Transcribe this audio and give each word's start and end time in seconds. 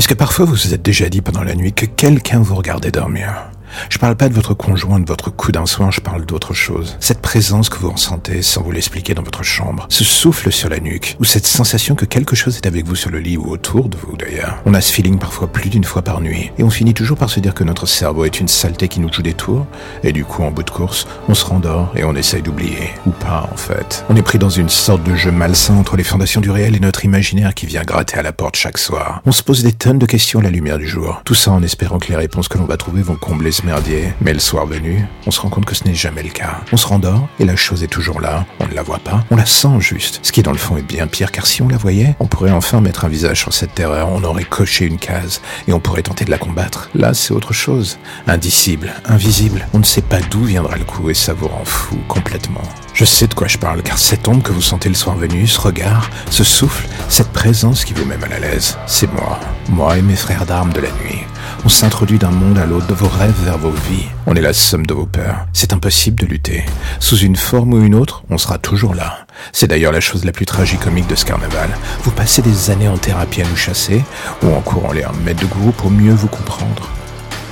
Est-ce 0.00 0.08
que 0.08 0.14
parfois 0.14 0.46
vous 0.46 0.54
vous 0.54 0.72
êtes 0.72 0.80
déjà 0.80 1.10
dit 1.10 1.20
pendant 1.20 1.44
la 1.44 1.54
nuit 1.54 1.74
que 1.74 1.84
quelqu'un 1.84 2.40
vous 2.40 2.54
regardait 2.54 2.90
dormir? 2.90 3.50
Je 3.88 3.98
parle 3.98 4.16
pas 4.16 4.28
de 4.28 4.34
votre 4.34 4.54
conjoint, 4.54 5.00
de 5.00 5.06
votre 5.06 5.30
coup 5.30 5.52
d'un 5.52 5.66
soin, 5.66 5.90
je 5.90 6.00
parle 6.00 6.24
d'autre 6.24 6.54
chose. 6.54 6.96
Cette 7.00 7.20
présence 7.20 7.68
que 7.68 7.78
vous 7.78 7.90
ressentez 7.90 8.42
sans 8.42 8.62
vous 8.62 8.72
l'expliquer 8.72 9.14
dans 9.14 9.22
votre 9.22 9.42
chambre, 9.42 9.86
ce 9.88 10.04
souffle 10.04 10.52
sur 10.52 10.68
la 10.68 10.80
nuque, 10.80 11.16
ou 11.20 11.24
cette 11.24 11.46
sensation 11.46 11.94
que 11.94 12.04
quelque 12.04 12.36
chose 12.36 12.56
est 12.56 12.66
avec 12.66 12.86
vous 12.86 12.96
sur 12.96 13.10
le 13.10 13.18
lit 13.18 13.36
ou 13.36 13.50
autour 13.50 13.88
de 13.88 13.96
vous 13.96 14.16
d'ailleurs. 14.16 14.58
On 14.66 14.74
a 14.74 14.80
ce 14.80 14.92
feeling 14.92 15.18
parfois 15.18 15.48
plus 15.48 15.70
d'une 15.70 15.84
fois 15.84 16.02
par 16.02 16.20
nuit, 16.20 16.50
et 16.58 16.62
on 16.62 16.70
finit 16.70 16.94
toujours 16.94 17.18
par 17.18 17.30
se 17.30 17.40
dire 17.40 17.54
que 17.54 17.64
notre 17.64 17.86
cerveau 17.86 18.24
est 18.24 18.40
une 18.40 18.48
saleté 18.48 18.88
qui 18.88 19.00
nous 19.00 19.12
joue 19.12 19.22
des 19.22 19.34
tours, 19.34 19.66
et 20.02 20.12
du 20.12 20.24
coup 20.24 20.42
en 20.42 20.50
bout 20.50 20.62
de 20.62 20.70
course, 20.70 21.06
on 21.28 21.34
se 21.34 21.44
rendort 21.44 21.92
et 21.96 22.04
on 22.04 22.14
essaye 22.14 22.42
d'oublier. 22.42 22.90
Ou 23.06 23.10
pas 23.10 23.48
en 23.52 23.56
fait. 23.56 24.04
On 24.08 24.16
est 24.16 24.22
pris 24.22 24.38
dans 24.38 24.50
une 24.50 24.68
sorte 24.68 25.02
de 25.04 25.14
jeu 25.14 25.30
malsain 25.30 25.76
entre 25.76 25.96
les 25.96 26.04
fondations 26.04 26.40
du 26.40 26.50
réel 26.50 26.76
et 26.76 26.80
notre 26.80 27.04
imaginaire 27.04 27.54
qui 27.54 27.66
vient 27.66 27.82
gratter 27.82 28.18
à 28.18 28.22
la 28.22 28.32
porte 28.32 28.56
chaque 28.56 28.78
soir. 28.78 29.22
On 29.26 29.32
se 29.32 29.42
pose 29.42 29.62
des 29.62 29.72
tonnes 29.72 29.98
de 29.98 30.06
questions 30.06 30.40
à 30.40 30.42
la 30.42 30.50
lumière 30.50 30.78
du 30.78 30.88
jour, 30.88 31.22
tout 31.24 31.34
ça 31.34 31.52
en 31.52 31.62
espérant 31.62 31.98
que 31.98 32.08
les 32.08 32.16
réponses 32.16 32.48
que 32.48 32.58
l'on 32.58 32.64
va 32.64 32.76
trouver 32.76 33.02
vont 33.02 33.16
combler 33.16 33.52
merdier, 33.64 34.12
mais 34.20 34.32
le 34.32 34.38
soir 34.38 34.66
venu, 34.66 35.04
on 35.26 35.30
se 35.30 35.40
rend 35.40 35.48
compte 35.48 35.64
que 35.64 35.74
ce 35.74 35.84
n'est 35.84 35.94
jamais 35.94 36.22
le 36.22 36.30
cas. 36.30 36.60
On 36.72 36.76
se 36.76 36.86
rendort 36.86 37.28
et 37.38 37.44
la 37.44 37.56
chose 37.56 37.82
est 37.82 37.88
toujours 37.88 38.20
là, 38.20 38.46
on 38.60 38.66
ne 38.66 38.74
la 38.74 38.82
voit 38.82 38.98
pas, 38.98 39.24
on 39.30 39.36
la 39.36 39.46
sent 39.46 39.80
juste. 39.80 40.20
Ce 40.22 40.32
qui 40.32 40.42
dans 40.42 40.52
le 40.52 40.58
fond 40.58 40.76
est 40.76 40.82
bien 40.82 41.06
pire 41.06 41.32
car 41.32 41.46
si 41.46 41.62
on 41.62 41.68
la 41.68 41.76
voyait, 41.76 42.14
on 42.20 42.26
pourrait 42.26 42.50
enfin 42.50 42.80
mettre 42.80 43.04
un 43.04 43.08
visage 43.08 43.40
sur 43.40 43.52
cette 43.52 43.74
terreur, 43.74 44.08
on 44.10 44.24
aurait 44.24 44.44
coché 44.44 44.86
une 44.86 44.98
case 44.98 45.40
et 45.68 45.72
on 45.72 45.80
pourrait 45.80 46.02
tenter 46.02 46.24
de 46.24 46.30
la 46.30 46.38
combattre. 46.38 46.90
Là, 46.94 47.14
c'est 47.14 47.32
autre 47.32 47.52
chose. 47.52 47.98
Indicible, 48.26 48.92
invisible, 49.06 49.66
on 49.72 49.78
ne 49.78 49.84
sait 49.84 50.02
pas 50.02 50.20
d'où 50.20 50.44
viendra 50.44 50.76
le 50.76 50.84
coup 50.84 51.10
et 51.10 51.14
ça 51.14 51.32
vous 51.32 51.48
rend 51.48 51.64
fou 51.64 51.98
complètement. 52.08 52.62
Je 52.94 53.04
sais 53.04 53.26
de 53.26 53.34
quoi 53.34 53.48
je 53.48 53.58
parle 53.58 53.82
car 53.82 53.98
cette 53.98 54.28
ombre 54.28 54.42
que 54.42 54.52
vous 54.52 54.60
sentez 54.60 54.88
le 54.88 54.94
soir 54.94 55.16
venu, 55.16 55.46
ce 55.46 55.60
regard, 55.60 56.10
ce 56.30 56.44
souffle, 56.44 56.88
cette 57.08 57.32
présence 57.32 57.84
qui 57.84 57.94
vous 57.94 58.04
met 58.04 58.16
mal 58.16 58.32
à 58.32 58.38
l'aise, 58.38 58.76
c'est 58.86 59.12
moi. 59.12 59.38
Moi 59.68 59.98
et 59.98 60.02
mes 60.02 60.16
frères 60.16 60.46
d'armes 60.46 60.72
de 60.72 60.80
la 60.80 60.90
nuit. 60.90 61.24
On 61.62 61.68
s'introduit 61.68 62.18
d'un 62.18 62.30
monde 62.30 62.56
à 62.56 62.64
l'autre, 62.64 62.86
de 62.86 62.94
vos 62.94 63.08
rêves 63.08 63.34
vers 63.44 63.58
vos 63.58 63.70
vies. 63.70 64.06
On 64.26 64.34
est 64.34 64.40
la 64.40 64.54
somme 64.54 64.86
de 64.86 64.94
vos 64.94 65.04
peurs. 65.04 65.46
C'est 65.52 65.74
impossible 65.74 66.18
de 66.18 66.24
lutter. 66.24 66.64
Sous 67.00 67.18
une 67.18 67.36
forme 67.36 67.74
ou 67.74 67.82
une 67.82 67.94
autre, 67.94 68.22
on 68.30 68.38
sera 68.38 68.56
toujours 68.56 68.94
là. 68.94 69.26
C'est 69.52 69.66
d'ailleurs 69.66 69.92
la 69.92 70.00
chose 70.00 70.24
la 70.24 70.32
plus 70.32 70.46
tragicomique 70.46 71.06
de 71.06 71.14
ce 71.14 71.26
carnaval. 71.26 71.68
Vous 72.02 72.12
passez 72.12 72.40
des 72.40 72.70
années 72.70 72.88
en 72.88 72.96
thérapie 72.96 73.42
à 73.42 73.46
nous 73.46 73.56
chasser, 73.56 74.02
ou 74.42 74.54
en 74.54 74.60
courant 74.60 74.92
les 74.92 75.04
mettre 75.22 75.42
de 75.42 75.46
goût 75.46 75.72
pour 75.72 75.90
mieux 75.90 76.14
vous 76.14 76.28
comprendre. 76.28 76.88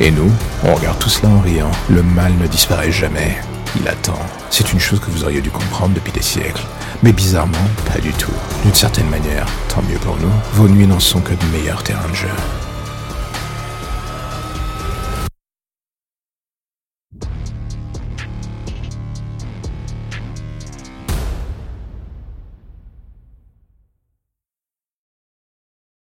Et 0.01 0.11
nous, 0.11 0.33
on 0.65 0.75
regarde 0.75 0.99
tout 0.99 1.11
cela 1.11 1.29
en 1.29 1.41
riant. 1.41 1.71
Le 1.91 2.03
mal 2.03 2.33
ne 2.41 2.47
disparaît 2.47 2.93
jamais. 2.93 3.37
Il 3.79 3.87
attend. 3.87 4.19
C'est 4.49 4.73
une 4.73 4.81
chose 4.81 5.01
que 5.01 5.11
vous 5.11 5.25
auriez 5.25 5.43
dû 5.43 5.51
comprendre 5.51 5.95
depuis 5.95 6.13
des 6.13 6.23
siècles. 6.23 6.65
Mais 7.03 7.13
bizarrement, 7.13 7.59
pas 7.93 8.01
du 8.01 8.13
tout. 8.13 8.33
D'une 8.65 8.75
certaine 8.75 9.11
manière, 9.11 9.47
tant 9.69 9.83
mieux 9.83 9.99
pour 9.99 10.17
nous, 10.17 10.33
vos 10.55 10.67
nuits 10.67 10.87
n'en 10.87 11.01
sont 11.01 11.21
que 11.21 11.35
de 11.35 11.45
meilleurs 11.53 11.83
terrains 11.83 12.09
de 12.09 12.15
jeu. 12.15 12.29